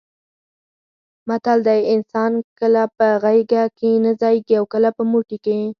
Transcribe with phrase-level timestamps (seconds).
[1.27, 5.59] متل دی: انسان کله په غېږه کې نه ځایېږي اوکله په موټي کې.